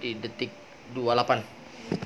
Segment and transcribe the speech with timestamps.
[0.00, 0.52] di detik
[0.92, 1.56] 28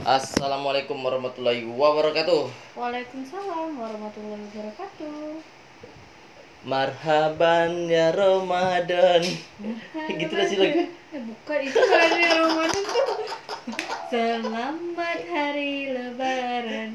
[0.04, 2.53] Assalamualaikum warahmatullahi wabarakatuh.
[2.77, 5.40] Waalaikumsalam warahmatullahi wabarakatuh.
[6.68, 9.24] Marhaban ya Ramadan.
[10.12, 13.08] Gitu lah sih lagu Eh, bukan itu hari Ramadan tuh.
[14.13, 16.91] Selamat hari Lebaran.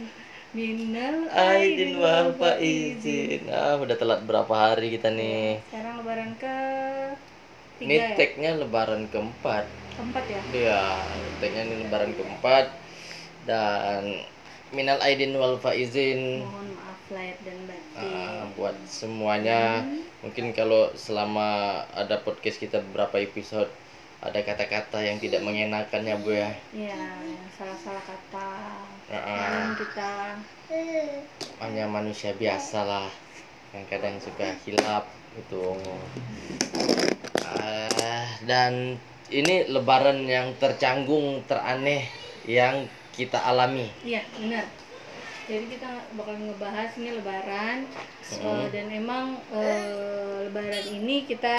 [0.54, 3.50] Minal Aidin wal faizin.
[3.50, 5.60] Ah udah telat berapa hari kita nih?
[5.68, 6.58] Sekarang Lebaran ke
[7.82, 8.16] Ini tiga ya?
[8.16, 10.42] tagnya lebaran keempat Keempat ya?
[10.52, 10.82] Iya
[11.40, 12.66] tagnya ini lebaran keempat
[13.44, 14.24] Dan
[14.72, 17.96] Minal Aidin wal faizin Mohon maaf lahir dan batin.
[17.96, 19.86] Ah, buat semuanya
[20.20, 23.70] mungkin kalau selama ada podcast kita beberapa episode
[24.26, 28.50] ada kata-kata yang tidak mengenakan ya bu ya Ya, yang salah-salah kata.
[29.14, 29.22] Ah.
[29.22, 30.10] Kadang kita
[31.62, 33.08] hanya manusia biasa lah
[33.70, 35.06] yang kadang suka hilap
[35.38, 35.78] gitu
[37.46, 38.98] Ah, dan
[39.30, 42.06] ini lebaran yang tercanggung teraneh
[42.46, 43.90] yang kita alami.
[44.06, 44.66] Iya, benar.
[45.46, 47.86] Jadi kita bakal ngebahas ini Lebaran.
[48.34, 51.54] Eh, dan emang eh, Lebaran ini kita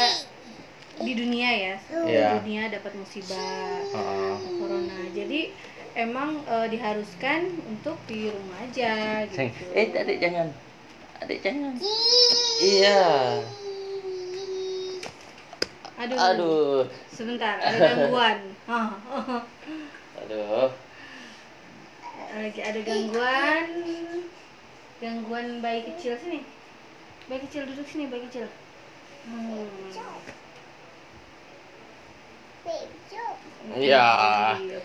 [0.97, 2.27] di dunia ya, Iya.
[2.35, 5.07] di dunia dapat musibah Ah, corona.
[5.15, 5.55] Jadi
[5.95, 9.55] emang eh, diharuskan untuk di rumah aja gitu.
[9.75, 10.49] eh adik jangan.
[11.23, 11.75] Adik jangan.
[12.59, 13.03] Iya
[15.97, 18.39] Aduh, aduh sebentar ada gangguan.
[18.69, 18.93] Ah,
[20.21, 20.69] aduh
[22.37, 23.67] lagi ada gangguan,
[25.01, 26.45] gangguan bayi kecil sini.
[27.33, 28.45] Bayi kecil duduk sini, bayi kecil.
[29.25, 29.67] Hmm.
[33.81, 34.07] Iya.
[34.61, 34.77] Oke.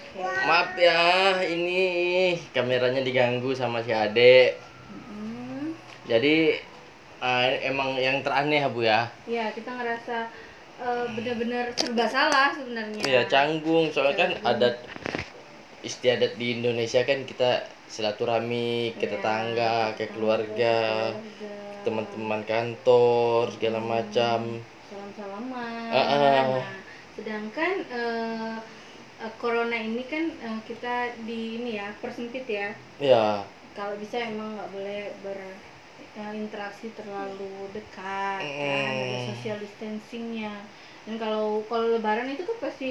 [0.48, 1.02] Maaf ya,
[1.44, 1.81] ini
[2.56, 4.56] kameranya diganggu sama si Ade.
[4.88, 5.75] Hmm.
[6.08, 6.56] Jadi
[7.20, 9.12] eh, emang yang teraneh Bu ya.
[9.28, 10.31] Ya, kita ngerasa
[10.82, 13.02] eh, benar-benar serba salah sebenarnya.
[13.06, 13.90] Iya, canggung.
[13.94, 14.76] Soalnya kan adat
[15.82, 20.78] istiadat di Indonesia kan kita silaturahmi ke Iya, tetangga, ke keluarga,
[21.84, 24.40] teman-teman kantor, segala macam.
[24.90, 25.90] Salam-salaman.
[25.90, 26.06] Ah.
[26.22, 26.62] Nah,
[27.18, 28.56] sedangkan eh,
[29.41, 32.70] corona ini kan eh, kita di ini ya persempit ya.
[33.02, 33.41] Ya,
[33.74, 35.02] Kalau bisa emang nggak boleh
[36.11, 38.91] berinteraksi terlalu dekat, kan?
[38.91, 39.03] Mm.
[39.07, 40.67] ada social distancingnya.
[41.07, 42.88] Dan kalau kalau Lebaran itu kan pasti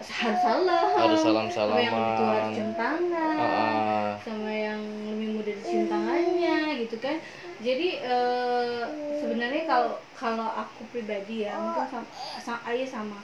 [0.00, 1.20] harus salam, harus
[1.52, 4.16] sama yang tua cium tangan, ah.
[4.24, 4.80] sama yang
[5.12, 7.20] lebih muda dicium tangannya gitu kan.
[7.60, 8.84] Jadi eh,
[9.20, 12.08] sebenarnya kalau kalau aku pribadi ya mungkin sama,
[12.40, 13.18] sama ayah sama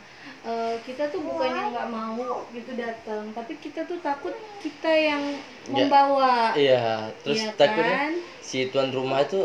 [0.44, 5.24] eh, kita tuh bukannya nggak mau gitu datang, tapi kita tuh takut kita yang
[5.66, 5.88] Ya.
[5.88, 6.52] membawa.
[6.56, 6.80] Iya,
[7.24, 8.14] terus takutnya kan?
[8.48, 9.40] si tuan rumah itu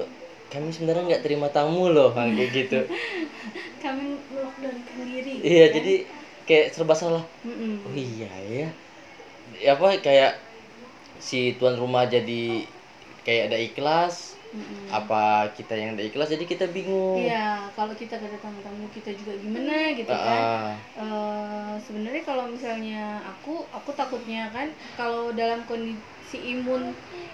[0.54, 2.80] kami sebenarnya nggak terima tamu loh kayak gitu.
[3.84, 5.36] Kami melockdownkan diri.
[5.42, 5.76] Iya, kan?
[5.76, 5.94] jadi
[6.48, 7.24] kayak serba salah.
[7.46, 7.82] Mm-mm.
[7.88, 8.68] Oh iya ya.
[9.64, 10.32] Ya apa kayak
[11.20, 12.44] si tuan rumah jadi
[13.26, 14.16] kayak ada ikhlas,
[14.52, 14.92] Mm-mm.
[14.92, 17.24] apa kita yang ada ikhlas jadi kita bingung.
[17.24, 20.42] Iya, kalau kita gak ada tamu-tamu kita juga gimana gitu Ah, kan.
[21.02, 24.68] Eh, sebenarnya kalau misalnya aku aku takutnya kan
[25.00, 26.92] kalau dalam kondisi imun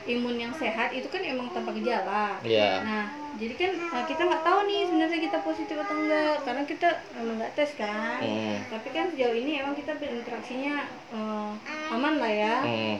[0.08, 2.86] imun yang sehat itu kan emang tanpa gejala Iya.
[2.88, 3.04] nah
[3.36, 7.36] jadi kan eh, kita nggak tahu nih sebenarnya kita positif atau enggak karena kita emang
[7.42, 8.58] nggak tes kan Hmm.
[8.72, 10.74] tapi kan sejauh ini emang kita berinteraksinya
[11.14, 11.52] eh,
[11.94, 12.96] aman lah ya Hmm.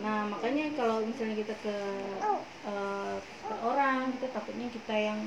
[0.00, 1.74] nah makanya kalau misalnya kita ke,
[2.62, 5.20] eh, ke orang kita takutnya kita yang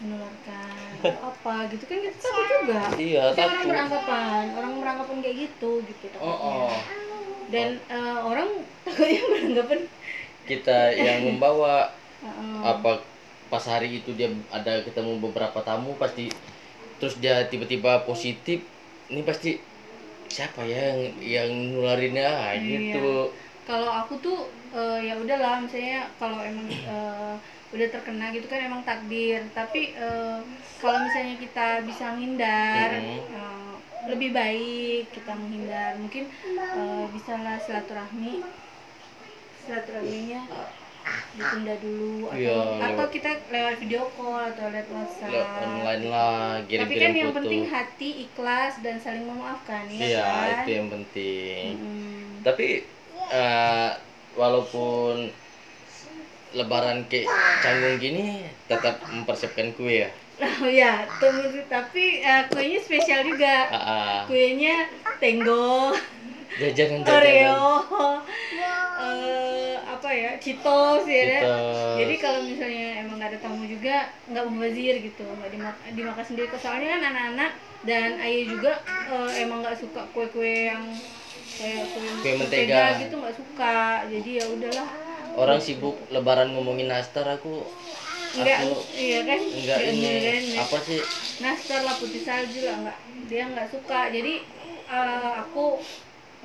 [0.00, 0.72] menularkan
[1.04, 3.68] atau apa gitu kan kita takut juga Iya, Pasti orang takut.
[3.68, 6.80] beranggapan orang beranggapan kayak gitu gitu Oh, takutnya oh.
[7.48, 8.48] dan eh, orang
[8.82, 9.80] takutnya beranggapan
[10.42, 13.04] Kita yang membawa eh, apa
[13.46, 16.30] pas hari itu dia ada ketemu beberapa tamu pasti
[16.96, 18.62] terus dia tiba-tiba positif
[19.08, 19.58] ini pasti
[20.28, 22.94] siapa ya yang yang nularinnya Ah, Iya.
[23.70, 24.38] Kalau aku tuh
[24.74, 27.34] eh, ya udahlah misalnya kalau emang eh,
[27.70, 29.46] udah terkena gitu kan emang takdir.
[29.54, 30.38] Tapi eh,
[30.82, 33.74] kalau misalnya kita bisa menghindar eh,
[34.10, 35.94] lebih baik kita menghindar.
[36.02, 38.42] Mungkin eh, bisa lah silaturahmi.
[39.62, 40.42] Silaturahminya
[41.30, 42.28] ditunda dulu.
[42.28, 45.30] Atau Iya, atau lewat- kita lewat video call atau lewat WhatsApp.
[45.30, 47.38] Lewat online lah tapi kirim-kirim kan yang foto.
[47.40, 50.48] penting hati ikhlas dan saling memaafkan ya iya kan?
[50.60, 51.66] itu yang penting.
[51.78, 52.28] Mm.
[52.40, 52.66] tapi
[53.30, 53.90] eh,
[54.36, 55.30] walaupun
[56.50, 57.30] lebaran kayak
[57.62, 60.10] canggung gini tetap mempersiapkan kue ya
[60.40, 61.04] Oh ya,
[61.68, 63.68] tapi eh, kuenya spesial juga.
[63.68, 64.18] Ah, ah.
[64.24, 64.88] Kuenya
[65.20, 65.92] Tenggo,
[66.56, 67.60] jajanan Oreo, jajanan
[69.04, 71.24] eh, apa ya, Cheetos ya.
[71.28, 71.44] kan?
[71.44, 71.76] Cheetos.
[72.00, 76.48] Jadi kalau misalnya emang nggak ada tamu juga nggak mubazir gitu, nggak dimak- dimakan sendiri.
[76.56, 77.52] Soalnya kan anak-anak
[77.84, 78.72] dan ayah juga
[79.12, 80.80] eh, emang nggak suka kue-kue yang
[81.58, 82.82] kayak kue, mentega.
[83.02, 83.78] gitu nggak suka.
[84.06, 84.88] Jadi ya udahlah.
[85.38, 87.62] Orang sibuk lebaran ngomongin nastar aku
[88.30, 89.40] enggak aku iya kan?
[89.42, 90.02] enggak Nggak ini.
[90.06, 90.58] beneran ya.
[90.62, 91.00] apa sih?
[91.42, 92.98] Nastar lah putih salju lah enggak
[93.30, 94.00] dia nggak suka.
[94.10, 94.34] Jadi
[94.90, 95.78] eh, aku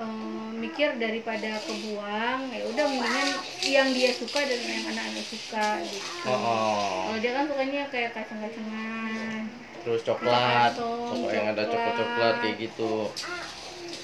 [0.01, 3.29] eh, mikir daripada kebuang ya udah mendingan
[3.65, 6.09] yang dia suka dan yang anak-anak suka gitu.
[6.25, 6.93] Oh, oh.
[7.09, 9.41] kalau dia kan sukanya kayak kacang-kacangan.
[9.85, 10.73] Terus coklat.
[10.73, 11.73] Asam, coklat yang ada coklat.
[11.73, 12.93] coklat coklat kayak gitu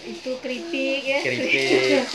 [0.05, 1.19] itu keripik ya.
[1.21, 2.05] Keripik.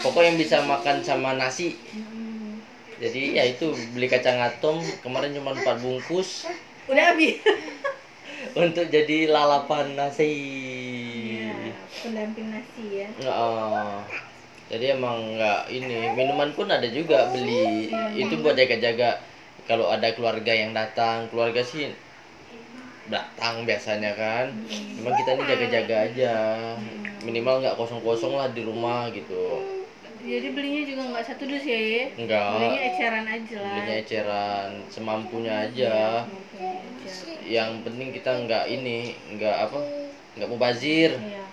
[0.00, 1.74] Pokok yang bisa makan sama nasi.
[1.94, 2.62] Hmm.
[3.02, 4.78] jadi ya itu beli kacang atom.
[5.02, 6.46] Kemarin cuma 4 bungkus.
[6.86, 7.42] Udah habis.
[8.62, 10.30] Untuk jadi lalapan nasi.
[11.42, 13.08] Iya, pendamping nasi ya.
[13.26, 13.98] Oh.
[14.64, 17.92] jadi emang nggak ini minuman pun ada juga beli.
[17.92, 19.20] Iya, itu buat jaga-jaga
[19.68, 21.92] kalau ada keluarga yang datang keluarga sih
[23.12, 24.54] datang biasanya kan.
[24.96, 26.34] Cuma kita ini jaga-jaga aja
[27.24, 29.64] minimal nggak kosong-kosong lah di rumah gitu.
[30.24, 33.72] Jadi belinya juga nggak satu dus ya ya enggak belinya eceran aja lah.
[33.76, 35.96] Belinya eceran semampunya aja.
[37.44, 39.78] yang penting kita nggak ini nggak apa
[40.36, 41.12] nggak mubazir.
[41.20, 41.44] Iya.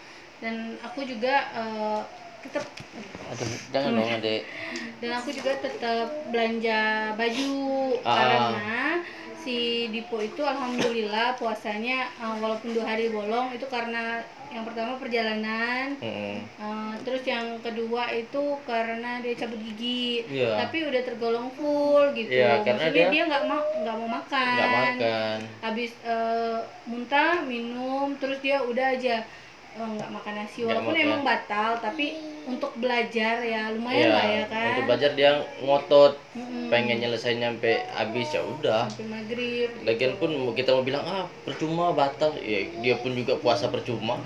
[0.42, 2.02] dan aku juga eh,
[2.42, 2.66] tetap
[3.30, 4.42] aduh jangan dong adek
[4.98, 7.54] dan aku juga tetap belanja baju.
[8.02, 8.16] Ah.
[8.18, 8.82] karena
[9.38, 15.96] si Dipo itu alhamdulillah puasanya eh, walaupun dua hari bolong itu karena yang pertama perjalanan
[15.98, 16.36] Mm-mm.
[16.60, 20.60] eh, terus yang kedua itu karena dia cabut gigi Iya.
[20.60, 24.70] tapi udah tergolong full gitu Iya, karena maksudnya dia- nggak mau nggak mau makan nggak
[24.76, 29.24] makan habis eh, muntah minum terus dia udah aja
[29.72, 31.06] eh, nggak makan nasi walaupun makan.
[31.08, 32.06] emang batal tapi
[32.42, 34.66] untuk belajar ya lumayan Iya, lah ya kan?
[34.74, 36.68] untuk belajar dia ngotot Mm-mm.
[36.68, 38.90] pengen nyelesain sampai habis ya udah.
[38.90, 39.70] Sampai maghrib.
[39.82, 42.34] Lagian pun kita mau bilang ah percuma batal.
[42.38, 44.18] Ya dia pun juga puasa percuma.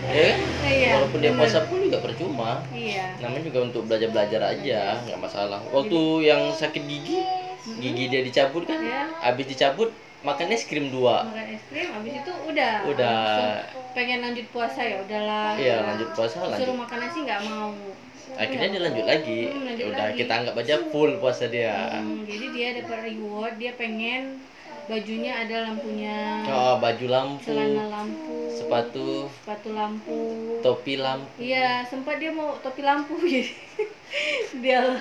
[0.00, 0.38] Ya kan?
[0.64, 1.40] iya walaupun dia bener.
[1.44, 2.64] puasa pun juga percuma.
[2.72, 3.20] Iya.
[3.20, 5.60] Namanya juga untuk belajar belajar aja nggak masalah.
[5.68, 7.20] Waktu yang sakit gigi
[7.76, 8.80] gigi dia dicabut kan?
[8.80, 11.24] Ya habis dicabut makan es krim dua.
[11.28, 12.74] Makan es krim habis itu udah.
[12.88, 13.20] Udah.
[13.90, 15.58] pengen lanjut puasa ya udahlah.
[15.58, 16.76] Iya lanjut puasa suruh lanjut.
[16.78, 17.72] makan nasi nggak mau.
[18.38, 19.40] Akhirnya dia lanjut lagi.
[19.50, 20.18] Hmm, lanjut ya udah lagi.
[20.22, 21.74] kita anggap aja full puasa dia.
[21.98, 24.38] Hmm, jadi dia dapat reward dia pengen
[24.86, 26.18] bajunya ada lampunya.
[26.50, 29.26] Oh baju lampu celana lampu sepatu.
[29.42, 30.20] sepatu lampu.
[30.62, 31.38] Topi lampu.
[31.42, 33.54] Iya sempat dia mau topi lampu jadi
[34.62, 34.98] dia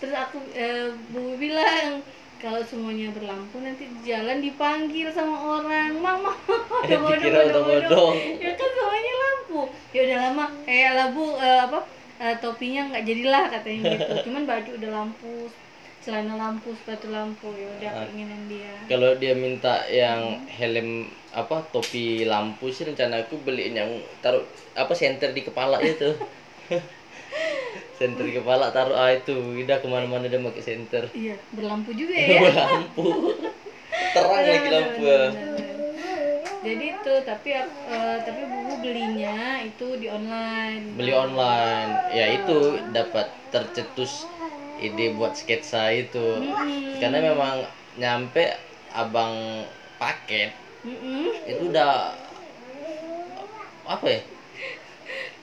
[0.00, 2.00] terus aku eh, bu bilang
[2.40, 5.92] kalau semuanya berlampu nanti di jalan dipanggil sama orang.
[5.96, 6.32] Mama
[6.88, 9.60] dikira odong-odong ya kan semuanya lampu.
[9.92, 10.46] Ya udah lama.
[10.64, 11.78] Kayak labu eh, apa
[12.18, 14.12] eh, topinya nggak jadilah katanya gitu.
[14.28, 15.32] Cuman baju udah lampu
[16.00, 17.52] celana lampu sepatu lampu.
[17.52, 18.02] Ya udah Ah.
[18.08, 18.72] keinginan dia.
[18.88, 24.42] Kalau dia minta yang helm apa topi lampu sih rencana aku beliin yang taruh
[24.74, 26.10] apa senter di kepala itu
[28.00, 31.04] senter kepala taruh ah itu udah ke mana-mana dia pakai senter.
[31.12, 32.40] Iya berlampu juga ya.
[32.48, 33.36] Lampu
[34.16, 35.04] terang lagi lampu.
[36.64, 40.96] jadi itu tapi eh, tapi bubu belinya itu di online.
[40.96, 41.90] Beli online.
[42.08, 44.24] Ya itu dapat tercetus
[44.80, 46.40] ide buat sketsa itu.
[46.96, 47.68] Karena memang
[48.00, 48.48] nyampe
[48.96, 49.68] abang
[50.00, 50.56] paket
[51.44, 52.16] itu udah
[53.84, 54.20] apa ya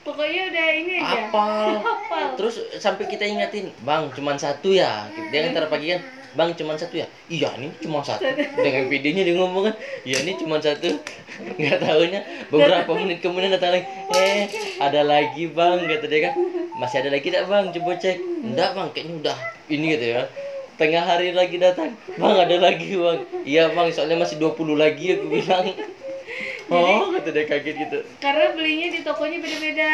[0.08, 1.20] pokoknya udah ini aja.
[1.28, 2.28] Apal.
[2.40, 5.04] Terus sampai kita ingatin bang cuman satu ya.
[5.28, 6.00] Dia kan pagi kan
[6.32, 7.06] bang cuman satu ya?
[7.28, 8.24] Iya ini cuma satu.
[8.34, 9.74] Dengan PD-nya dia ngomong kan.
[10.08, 10.88] Iya ini cuma satu.
[11.60, 14.48] Nggak tahunya beberapa menit kemudian datang lagi eh
[14.80, 16.34] ada lagi bang kata dia kan.
[16.80, 17.64] Masih ada lagi tidak bang?
[17.76, 18.16] Coba cek.
[18.44, 20.22] Enggak bang kayaknya udah ini gitu ya
[20.78, 21.98] tengah hari lagi datang.
[22.16, 23.18] Bang ada lagi bang.
[23.42, 25.74] Iya bang soalnya masih 20 lagi aku bilang
[26.68, 27.98] oh kata dia kaget gitu.
[28.20, 29.92] karena belinya di tokonya beda-beda.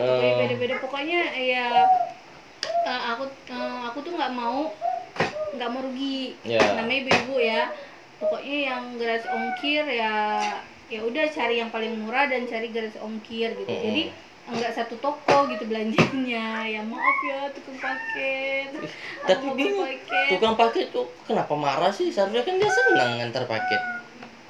[0.00, 0.16] Oh.
[0.16, 0.74] Beli beda-beda.
[0.80, 1.68] Pokoknya ya
[2.88, 4.72] eh, aku eh, aku tuh nggak mau
[5.56, 6.36] nggak mau rugi.
[6.44, 6.60] Ya.
[6.76, 7.62] namanya ibu-ibu ya.
[8.16, 10.14] Pokoknya yang gratis ongkir ya
[10.86, 13.68] ya udah cari yang paling murah dan cari gratis ongkir gitu.
[13.68, 13.84] Mm-mm.
[13.90, 14.02] jadi
[14.46, 16.64] enggak satu toko gitu belanjanya.
[16.64, 18.70] Ya maaf ya tukang paket.
[19.28, 19.84] Tapi bingung.
[19.84, 20.26] paket.
[20.32, 22.08] tukang paket tuh kenapa marah sih?
[22.08, 23.95] Seharusnya kan dia senang ngantar paket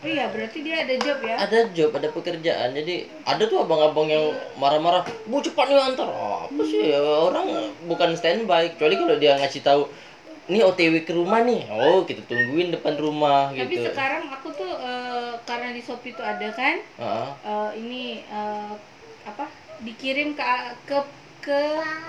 [0.06, 1.36] iya berarti dia ada job ya?
[1.36, 2.68] Ada job ada pekerjaan.
[2.72, 2.94] Jadi
[3.26, 4.24] ada tuh abang-abang yang
[4.56, 6.08] marah-marah bu cepat nih antar.
[6.46, 7.46] Apa sih ya, orang
[7.90, 8.72] bukan standby.
[8.72, 9.82] Kecuali kalau dia ngasih tahu
[10.46, 11.66] ini OTW ke rumah nih.
[11.74, 13.90] Oh kita tungguin depan rumah tapi gitu.
[13.90, 18.72] sekarang aku tuh eh, karena di shopee tuh ada kan Ah, eh, ini eh,
[19.26, 19.50] apa
[19.82, 20.46] dikirim ke
[20.86, 20.98] ke
[21.42, 21.60] ke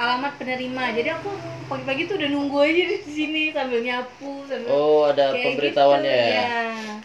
[0.02, 0.98] alamat penerima.
[0.98, 1.30] Jadi aku
[1.70, 6.30] pagi-pagi tuh udah nunggu aja di sini sambil nyapu sambil oh ada pemberitahuannya gitu.
[6.30, 6.42] ya?
[6.42, 6.96] Ya.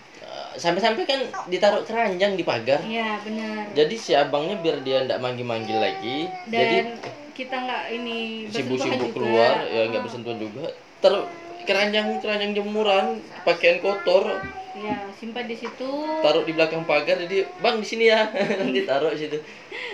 [0.54, 2.80] Sampai-sampai kan ditaruh keranjang di pagar.
[2.82, 3.72] Iya benar.
[3.72, 6.88] Jadi si abangnya biar dia ndak manggil-manggil lagi jadi dan
[7.32, 8.16] kita nggak ini
[8.48, 9.14] sibuk-sibuk juga.
[9.16, 10.64] keluar ya nggak Ah, bersentuhan juga.
[11.00, 11.14] Ter
[11.62, 13.04] keranjang keranjang jemuran
[13.42, 14.42] pakaian kotor.
[14.72, 15.90] Ya simpan di situ.
[16.24, 18.28] Taruh di belakang pagar jadi bang di sini ya.
[18.60, 19.38] Nanti taruh di situ.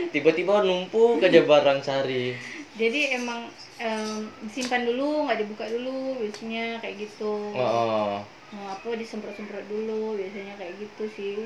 [0.09, 2.35] Tiba-tiba numpuk aja barang sari
[2.81, 3.41] jadi emang
[3.83, 4.11] em,
[4.47, 5.91] disimpan dulu nggak dibuka dulu
[6.23, 7.25] biasanya kayak gitu.
[7.59, 11.37] Oh, Nah, apa disemprot-semprot dulu biasanya kayak gitu sih.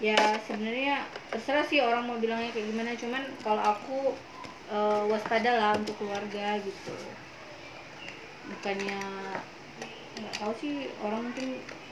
[0.00, 0.94] Ya sebenarnya
[1.32, 3.96] terserah sih orang mau bilangnya kayak gimana cuman kalau aku
[4.74, 6.90] eh, waspada lah untuk keluarga gitu.
[8.50, 9.00] Bukannya
[10.20, 11.46] nggak tahu sih orang mungkin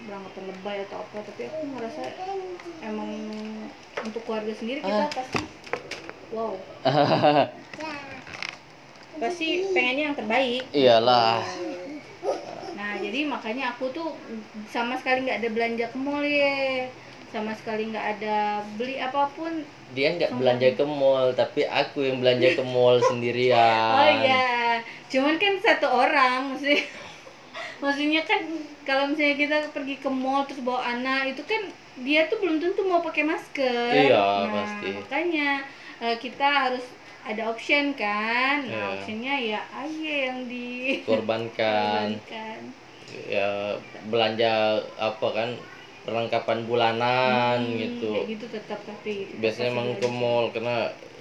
[0.07, 2.03] beranggapan lebay atau apa tapi aku merasa
[2.83, 3.11] emang
[4.05, 5.11] untuk keluarga sendiri kita Ah.
[5.15, 5.41] pasti
[6.35, 6.55] wow
[9.21, 11.43] pasti pengennya yang terbaik iyalah
[12.79, 14.15] Nah, jadi makanya aku tuh
[14.71, 16.87] sama sekali nggak ada belanja ke mall ya.
[17.35, 19.53] Sama sekali nggak ada beli apa pun.
[19.97, 24.79] dia nggak belanja ke mall tapi aku yang belanja ke mall sendirian Oh iya.
[25.09, 26.85] Cuman kan satu orang maksudnya.
[27.83, 28.43] Maksudnya kan
[28.83, 31.63] kalau misalnya kita pergi ke mall terus bawa anak itu kan
[32.03, 33.91] dia tuh belum tentu mau pakai masker.
[33.95, 34.89] Iya, nah, pasti.
[34.99, 35.49] Makanya
[36.03, 36.85] eh, kita harus
[37.31, 38.55] ada option kan.
[38.71, 38.93] Nah, Iya.
[38.95, 40.57] optionnya ya aja yang di
[41.07, 42.09] korbankan
[43.33, 43.49] ya
[44.11, 44.49] belanja
[45.09, 45.49] apa kan
[46.05, 50.75] perlengkapan bulanan Hmm, gitu Kayak gitu tetap tapi biasanya emang ke mall karena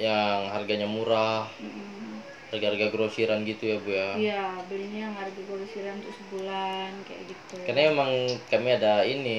[0.06, 2.24] yang harganya murah Mm-mm.
[2.52, 4.34] harga-harga grosiran gitu ya bu ya Iya,
[4.70, 7.56] belinya yang harga grosiran untuk sebulan kayak gitu.
[7.66, 8.12] karena emang
[8.52, 9.32] kami ada ini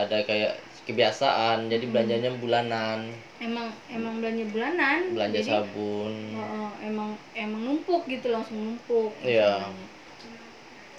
[0.00, 0.52] ada kayak
[0.86, 2.98] kebiasaan jadi belanjanya bulanan
[3.44, 4.98] emang emang belanja bulanan.
[5.12, 9.12] belanja jadi, sabun oh, emang emang numpuk gitu langsung numpuk.
[9.20, 9.68] Iya.
[9.68, 9.92] masalahnya.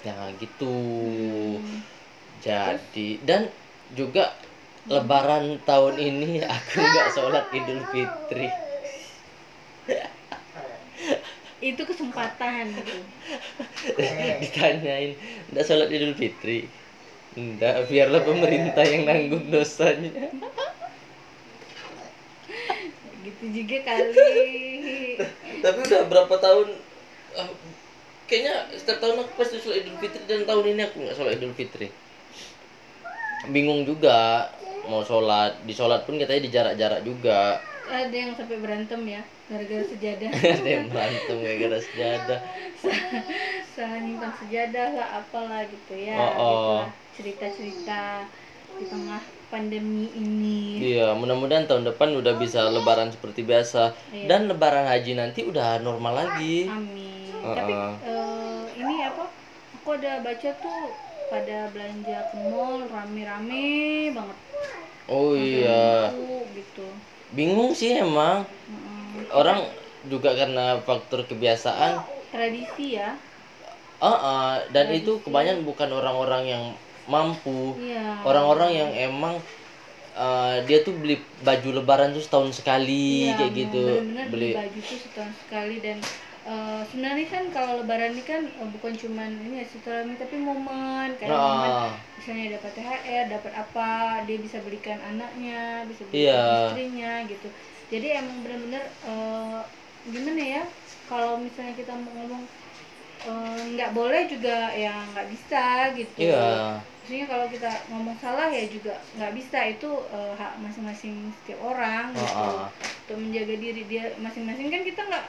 [0.06, 0.74] ya gitu
[1.56, 1.80] Hmm.
[2.38, 3.42] jadi dan
[3.90, 4.38] juga
[4.86, 8.48] lebaran tahun ini aku nggak sholat idul fitri
[11.56, 12.94] Itu kesempatan gitu.
[14.44, 15.16] ditanyain
[15.50, 16.68] nggak sholat idul fitri
[17.36, 20.32] Enggak, biarlah pemerintah yang nanggung dosanya.
[23.40, 24.12] Gitu juga kali.
[25.64, 26.68] Tapi udah berapa tahun
[27.36, 27.50] ah,
[28.26, 31.54] kayaknya setiap tahun aku pasti sholat idul fitri dan tahun ini aku nggak sholat idul
[31.56, 31.88] fitri.
[33.52, 34.50] Bingung juga
[34.86, 37.60] mau sholat, di sholat pun katanya di jarak-jarak juga.
[37.86, 40.30] Ada yang sampai berantem ya gara-gara sejadah.
[40.58, 42.40] Ada yang berantem gara-gara sejadah.
[43.76, 46.16] Salah nyimpan sejadah lah apalah gitu ya.
[46.18, 46.40] Oh, oh.
[46.40, 48.02] Gitulah cerita-cerita
[48.76, 50.82] di tengah pandemi ini.
[50.94, 53.94] Iya, mudah-mudahan tahun depan udah bisa lebaran seperti biasa.
[54.10, 54.26] Iya.
[54.26, 56.66] Dan lebaran haji nanti udah normal lagi.
[56.66, 57.30] Amin.
[57.42, 57.54] Uh-uh.
[57.54, 57.72] Tapi
[58.02, 59.24] eh, ini apa?
[59.82, 60.80] Aku ada baca tuh
[61.30, 63.66] pada belanja ke mall rame-rame
[64.10, 64.38] banget.
[65.06, 66.10] Oh iya.
[66.54, 66.86] Gitu.
[67.30, 68.42] Bingung sih emang.
[68.66, 69.30] Mm-mm.
[69.30, 69.62] Orang
[70.06, 71.98] juga karena faktor kebiasaan
[72.30, 73.14] Tradisi ya.
[73.96, 76.64] Ah, ah, dan itu kebanyakan bukan orang-orang yang
[77.06, 78.02] mampu, Iya.
[78.26, 79.34] orang-orang yang emang
[80.16, 84.78] eh, dia tuh beli baju lebaran tuh setahun sekali Iya, kayak gitu, benar-benar beli baju
[84.80, 85.98] tuh setahun sekali dan
[86.46, 91.08] eh, sebenarnya kan kalau lebaran ini kan eh, bukan cuman ini ya silaturahmi tapi momen
[91.20, 93.90] kayak momen Nah, misalnya dapat THR, dapat apa,
[94.26, 96.56] dia bisa belikan anaknya, bisa belikan Iya.
[96.56, 97.48] istrinya gitu.
[97.92, 99.60] Jadi emang benar-benar eh,
[100.08, 100.62] gimana ya?
[101.06, 102.42] Kalau misalnya kita mau ngomong
[103.74, 105.64] nggak boleh juga ya nggak bisa
[105.98, 106.20] gitu.
[106.20, 111.62] iya, Maksudnya kalau kita ngomong salah ya juga nggak bisa itu eh, hak masing-masing setiap
[111.62, 112.34] orang gitu.
[112.34, 112.68] Ah, ah.
[113.06, 115.24] Untuk menjaga diri dia masing-masing kan kita nggak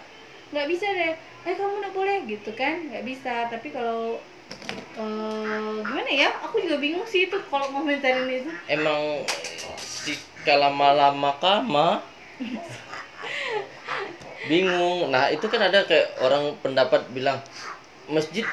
[0.57, 1.13] nggak bisa deh.
[1.45, 2.81] Eh kamu nggak boleh gitu kan?
[2.89, 3.45] Nggak bisa.
[3.53, 4.17] Tapi kalau
[4.97, 6.33] eh, gimana ya?
[6.49, 8.49] Aku juga bingung sih itu kalau komentarin itu.
[8.73, 9.21] emang
[9.77, 10.17] si
[10.49, 12.01] kalama-lama kama
[14.49, 15.13] bingung.
[15.13, 17.37] Nah itu kan ada kayak orang pendapat bilang
[18.09, 18.49] masjid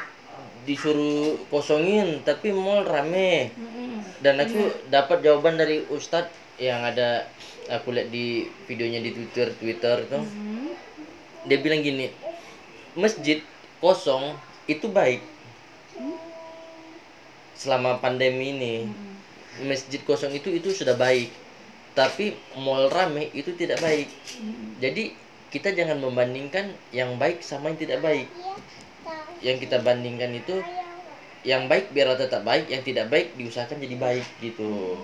[0.64, 3.52] disuruh kosongin tapi mall rame.
[4.24, 7.26] Dan aku dapat jawaban dari ustadz yang ada
[7.68, 10.20] aku lihat di videonya di twitter twitter itu.
[10.20, 10.66] Mhm.
[11.44, 12.08] dia bilang gini
[12.96, 13.44] masjid
[13.84, 14.32] kosong
[14.64, 15.20] itu baik
[17.52, 18.74] selama pandemi ini.
[18.88, 19.70] Mhm.
[19.70, 21.30] masjid kosong itu itu sudah baik
[21.94, 24.10] tapi mall rame itu tidak baik.
[24.82, 25.14] Jadi
[25.54, 28.26] kita jangan membandingkan yang baik sama yang tidak baik
[29.44, 30.64] yang kita bandingkan itu
[31.44, 34.96] yang baik biarlah tetap baik yang tidak baik diusahakan jadi baik gitu.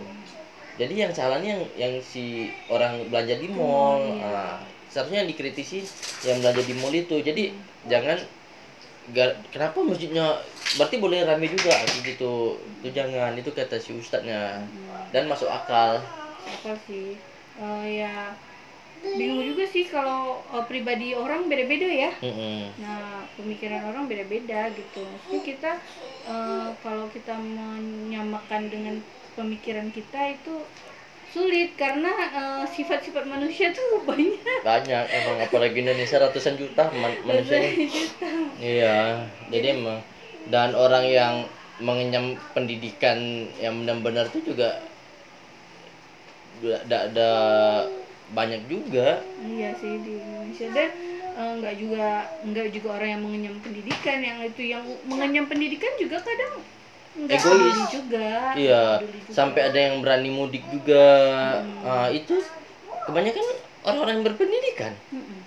[0.81, 4.25] Jadi yang salahnya yang yang si orang belanja di mall iya.
[4.25, 4.57] nah,
[4.89, 5.85] seharusnya yang dikritisi
[6.25, 7.21] yang belanja di mall itu.
[7.21, 7.53] Jadi
[7.85, 8.17] jangan
[9.13, 10.41] ga- kenapa masjidnya
[10.81, 12.57] berarti boleh rame juga gitu.
[12.81, 14.65] Itu jangan itu kata si ustadznya.
[14.65, 16.01] Hmm, dan masuk akal.
[16.49, 17.21] Apa sih.
[17.61, 18.33] Eh, ya
[19.01, 22.69] bingung juga sih kalau eh, pribadi orang beda-beda ya Mm-mm.
[22.81, 25.01] Nah, pemikiran orang beda-beda gitu.
[25.01, 25.73] Maksudnya kita
[26.27, 29.01] eh, kalau kita menyamakan dengan
[29.35, 30.65] pemikiran kita itu
[31.31, 34.61] sulit karena eh, sifat-sifat manusia tuh banyak.
[34.61, 37.73] banyak emang apalagi Indonesia ratusan juta man- manusianya
[38.59, 38.99] iya
[39.49, 40.03] jadi emang
[40.51, 41.35] dan orang yang
[41.81, 43.17] mengenyam pendidikan
[43.57, 44.85] yang benar-benar itu juga
[46.61, 47.31] ada ada
[48.31, 50.89] banyak juga Iya sih di Indonesia dan
[51.31, 52.07] eh, nggak juga
[52.43, 56.55] nggak juga orang yang mengenyam pendidikan yang itu yang mengenyam pendidikan juga kadang
[57.11, 57.91] nggak Egois.
[57.91, 58.31] juga.
[58.55, 59.31] iya juga.
[59.35, 61.07] sampai ada yang berani mudik juga
[61.83, 62.39] Ah, itu
[63.03, 63.43] kebanyakan
[63.83, 65.39] orang-orang yang berpendidikan Mm-mm.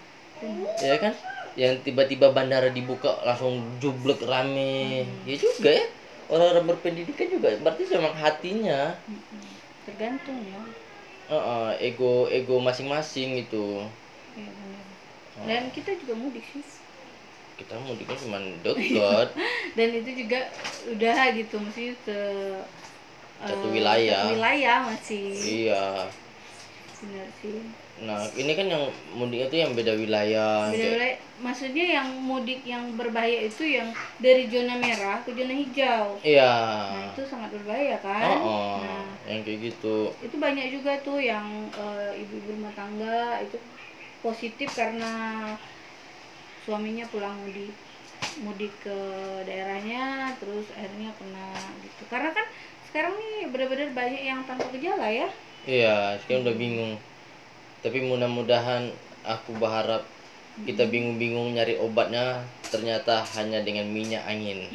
[0.43, 0.75] Benar.
[0.83, 1.13] ya kan
[1.53, 5.85] yang tiba-tiba bandara dibuka langsung jublek rame ya juga ya
[6.27, 9.41] orang-orang berpendidikan juga berarti memang hatinya Mm-mm.
[9.83, 10.59] Tergantung ya.
[11.31, 13.87] Heeh, ego ego masing-masing gitu
[14.35, 14.85] Iya benar.
[15.47, 16.63] Dan kita juga mudik sih.
[17.53, 19.27] kita mudiknya cuma dekat
[19.77, 20.39] Dan itu juga
[20.89, 22.19] udah gitu mesti ke
[23.43, 24.23] Satu eh, wilayah.
[24.25, 25.25] satu wilayah masih.
[25.37, 25.85] iya
[27.03, 27.82] Benar sih.
[27.93, 28.83] Nah ini kan yang
[29.13, 33.93] mudiknya tuh yang beda wilayah Beda kayak- wilayah, maksudnya yang mudik yang berbahaya itu yang
[34.17, 36.17] dari zona merah ke zona hijau.
[36.25, 36.53] iya.
[36.89, 38.33] Nah, itu sangat berbahaya kan?
[38.41, 40.09] Oh, Nah, yang kayak gitu.
[40.19, 43.61] itu banyak juga tuh yang eh, ibu-ibu rumah tangga itu
[44.19, 45.13] positif karena
[46.65, 47.75] suaminya pulang mudik
[48.41, 48.97] mudik ke
[49.45, 52.03] daerahnya terus akhirnya kena gitu.
[52.09, 52.45] Karena kan
[52.89, 55.29] sekarang nih benar-benar banyak yang tanpa gejala ya.
[55.63, 56.93] Iya sekarang udah bingung
[57.83, 58.89] tapi mudah-mudahan
[59.27, 60.07] aku berharap
[60.63, 64.65] kita bingung-bingung nyari obatnya ternyata hanya dengan minyak angin.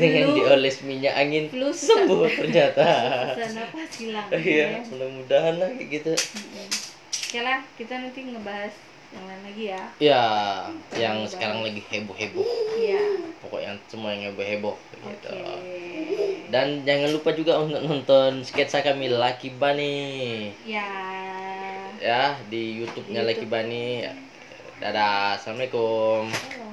[0.00, 0.42] Dengan Flu.
[0.42, 2.86] dioles minyak angin Flu sembuh ternyata.
[3.36, 4.26] Sesak napas hilang.
[4.32, 4.80] Iya ya.
[4.90, 6.12] mudah-mudahan lah kayak gitu.
[6.16, 6.66] Mm-mm.
[7.06, 8.74] Oke lah kita nanti ngebahas
[9.14, 9.82] yang lain lagi ya.
[10.02, 10.22] Ya
[10.98, 12.48] yang sekarang lagi heboh-heboh.
[12.74, 13.02] Iya.
[13.38, 15.30] Pokoknya semua yang heboh-heboh gitu.
[15.30, 15.75] Oke
[16.50, 19.98] dan jangan lupa juga untuk nonton sketsa kami Lucky Bunny
[20.62, 20.90] ya.
[21.96, 24.06] Ya di YouTube-nya Di Lucky Bunny
[24.78, 26.28] dadah assalamualaikum.
[26.28, 26.65] Halo.